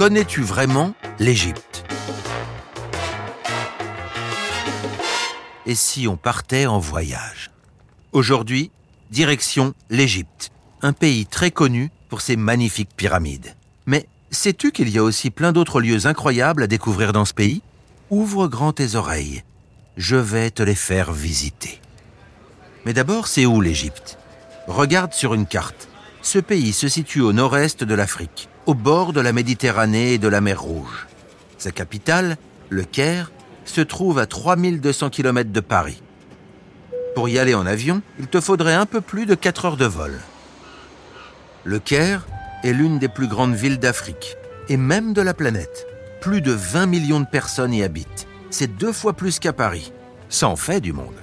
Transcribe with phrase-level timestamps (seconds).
[0.00, 1.84] Connais-tu vraiment l'Égypte?
[5.66, 7.50] Et si on partait en voyage?
[8.12, 8.70] Aujourd'hui,
[9.10, 13.54] direction l'Égypte, un pays très connu pour ses magnifiques pyramides.
[13.84, 17.60] Mais sais-tu qu'il y a aussi plein d'autres lieux incroyables à découvrir dans ce pays?
[18.08, 19.44] Ouvre grand tes oreilles,
[19.98, 21.78] je vais te les faire visiter.
[22.86, 24.16] Mais d'abord, c'est où l'Égypte?
[24.66, 25.88] Regarde sur une carte.
[26.22, 30.28] Ce pays se situe au nord-est de l'Afrique, au bord de la Méditerranée et de
[30.28, 31.06] la mer Rouge.
[31.58, 32.36] Sa capitale,
[32.68, 33.32] le Caire,
[33.64, 36.02] se trouve à 3200 km de Paris.
[37.14, 39.86] Pour y aller en avion, il te faudrait un peu plus de 4 heures de
[39.86, 40.18] vol.
[41.64, 42.26] Le Caire
[42.62, 44.36] est l'une des plus grandes villes d'Afrique,
[44.68, 45.86] et même de la planète.
[46.20, 48.26] Plus de 20 millions de personnes y habitent.
[48.50, 49.92] C'est deux fois plus qu'à Paris.
[50.28, 51.14] Ça en fait du monde.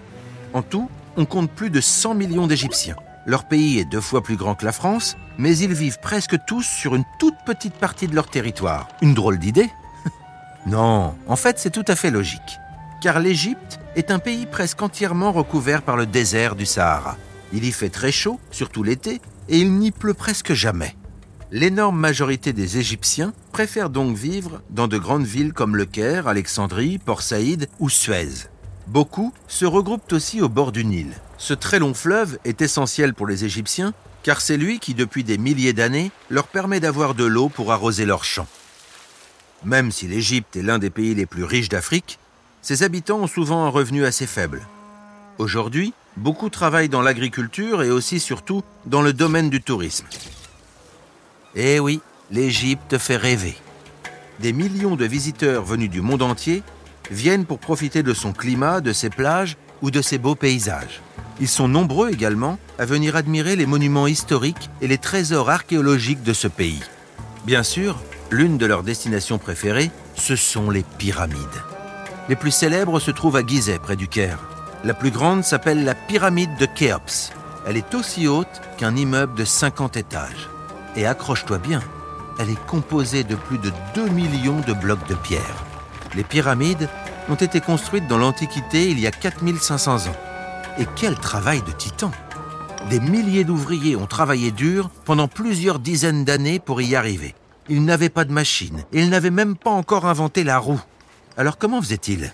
[0.53, 2.95] En tout, on compte plus de 100 millions d'Égyptiens.
[3.27, 6.63] Leur pays est deux fois plus grand que la France, mais ils vivent presque tous
[6.63, 8.87] sur une toute petite partie de leur territoire.
[9.01, 9.69] Une drôle d'idée
[10.65, 12.57] Non, en fait c'est tout à fait logique.
[13.01, 17.17] Car l'Égypte est un pays presque entièrement recouvert par le désert du Sahara.
[17.51, 19.19] Il y fait très chaud, surtout l'été,
[19.49, 20.95] et il n'y pleut presque jamais.
[21.51, 26.97] L'énorme majorité des Égyptiens préfèrent donc vivre dans de grandes villes comme Le Caire, Alexandrie,
[26.97, 28.47] Port Saïd ou Suez.
[28.87, 31.11] Beaucoup se regroupent aussi au bord du Nil.
[31.37, 33.93] Ce très long fleuve est essentiel pour les Égyptiens
[34.27, 38.05] car c'est lui qui, depuis des milliers d'années, leur permet d'avoir de l'eau pour arroser
[38.05, 38.47] leurs champs.
[39.63, 42.19] Même si l'Égypte est l'un des pays les plus riches d'Afrique,
[42.61, 44.67] ses habitants ont souvent un revenu assez faible.
[45.37, 50.07] Aujourd'hui, beaucoup travaillent dans l'agriculture et aussi surtout dans le domaine du tourisme.
[51.55, 53.55] Eh oui, l'Égypte fait rêver.
[54.39, 56.63] Des millions de visiteurs venus du monde entier
[57.11, 61.01] viennent pour profiter de son climat, de ses plages ou de ses beaux paysages.
[61.39, 66.33] Ils sont nombreux également à venir admirer les monuments historiques et les trésors archéologiques de
[66.33, 66.81] ce pays.
[67.45, 67.99] Bien sûr,
[68.31, 71.37] l'une de leurs destinations préférées, ce sont les pyramides.
[72.29, 74.39] Les plus célèbres se trouvent à Gizeh, près du Caire.
[74.83, 77.31] La plus grande s'appelle la pyramide de Khéops.
[77.67, 80.49] Elle est aussi haute qu'un immeuble de 50 étages.
[80.95, 81.81] Et accroche-toi bien,
[82.39, 85.63] elle est composée de plus de 2 millions de blocs de pierre.
[86.15, 86.89] Les pyramides
[87.29, 90.26] ont été construites dans l'Antiquité il y a 4500 ans.
[90.79, 92.11] Et quel travail de titan
[92.91, 97.33] Des milliers d'ouvriers ont travaillé dur pendant plusieurs dizaines d'années pour y arriver.
[97.67, 100.79] Ils n'avaient pas de machine et ils n'avaient même pas encore inventé la roue.
[101.35, 102.31] Alors comment faisaient-ils?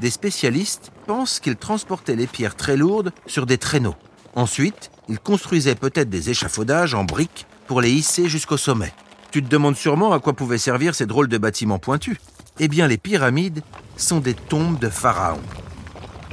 [0.00, 3.96] Des spécialistes pensent qu'ils transportaient les pierres très lourdes sur des traîneaux.
[4.36, 8.92] Ensuite, ils construisaient peut-être des échafaudages en briques pour les hisser jusqu'au sommet.
[9.32, 12.18] Tu te demandes sûrement à quoi pouvaient servir ces drôles de bâtiments pointus.
[12.60, 13.62] Eh bien, les pyramides
[13.96, 15.40] sont des tombes de pharaons.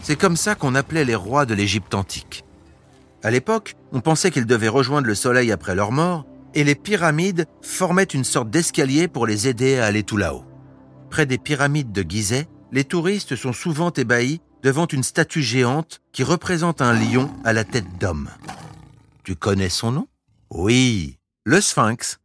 [0.03, 2.43] C'est comme ça qu'on appelait les rois de l'Égypte antique.
[3.23, 7.45] À l'époque, on pensait qu'ils devaient rejoindre le soleil après leur mort, et les pyramides
[7.61, 10.43] formaient une sorte d'escalier pour les aider à aller tout là-haut.
[11.09, 16.23] Près des pyramides de Gizeh, les touristes sont souvent ébahis devant une statue géante qui
[16.23, 18.29] représente un lion à la tête d'homme.
[19.23, 20.07] Tu connais son nom?
[20.49, 22.19] Oui, le Sphinx.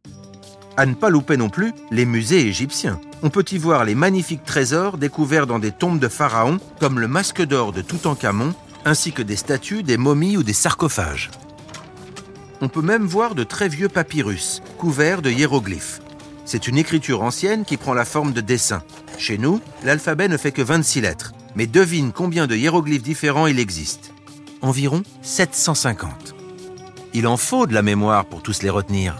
[0.77, 2.99] À ne pas louper non plus les musées égyptiens.
[3.23, 7.07] On peut y voir les magnifiques trésors découverts dans des tombes de pharaons, comme le
[7.07, 8.53] masque d'or de Toutankhamon,
[8.85, 11.31] ainsi que des statues, des momies ou des sarcophages.
[12.61, 15.99] On peut même voir de très vieux papyrus, couverts de hiéroglyphes.
[16.45, 18.83] C'est une écriture ancienne qui prend la forme de dessins.
[19.17, 23.59] Chez nous, l'alphabet ne fait que 26 lettres, mais devine combien de hiéroglyphes différents il
[23.59, 24.13] existe.
[24.61, 26.35] Environ 750.
[27.13, 29.15] Il en faut de la mémoire pour tous les retenir.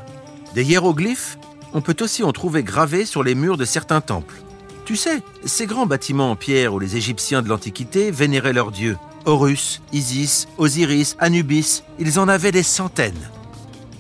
[0.54, 1.38] Des hiéroglyphes,
[1.74, 4.42] on peut aussi en trouver gravés sur les murs de certains temples.
[4.86, 8.98] Tu sais, ces grands bâtiments en pierre où les Égyptiens de l'Antiquité vénéraient leurs dieux.
[9.26, 13.30] Horus, Isis, Osiris, Anubis, ils en avaient des centaines.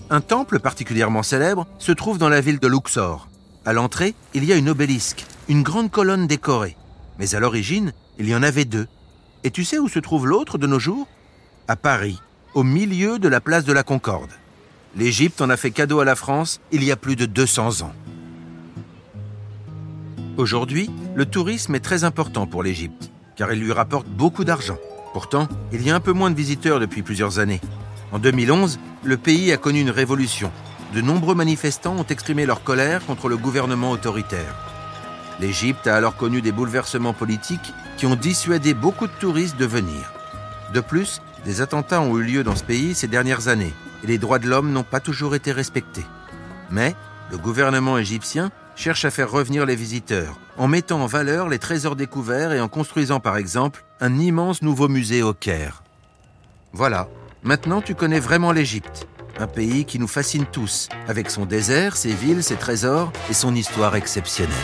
[0.09, 3.28] Un temple particulièrement célèbre se trouve dans la ville de Luxor.
[3.66, 6.78] À l'entrée, il y a une obélisque, une grande colonne décorée.
[7.19, 8.88] Mais à l'origine, il y en avait deux.
[9.44, 11.07] Et tu sais où se trouve l'autre de nos jours?
[11.67, 12.22] À Paris,
[12.53, 14.31] au milieu de la place de la Concorde.
[14.95, 17.93] L'Égypte en a fait cadeau à la France il y a plus de 200 ans.
[20.37, 24.78] Aujourd'hui, le tourisme est très important pour l'Égypte, car il lui rapporte beaucoup d'argent.
[25.13, 27.61] Pourtant, il y a un peu moins de visiteurs depuis plusieurs années.
[28.11, 30.51] En 2011, le pays a connu une révolution.
[30.93, 34.55] De nombreux manifestants ont exprimé leur colère contre le gouvernement autoritaire.
[35.40, 40.13] L'Égypte a alors connu des bouleversements politiques qui ont dissuadé beaucoup de touristes de venir.
[40.73, 43.73] De plus, des attentats ont eu lieu dans ce pays ces dernières années
[44.03, 46.05] et les droits de l'homme n'ont pas toujours été respectés.
[46.70, 46.96] Mais
[47.32, 51.96] le gouvernement égyptien cherche à faire revenir les visiteurs en mettant en valeur les trésors
[51.96, 55.84] découverts et en construisant par exemple un immense nouveau musée au Caire.
[56.73, 57.08] Voilà,
[57.44, 59.08] maintenant tu connais vraiment l'Égypte.
[59.40, 63.53] un pays qui nous fascine tous, avec son désert, ses villes, ses trésors et son
[63.53, 64.55] histoire exceptionnelle.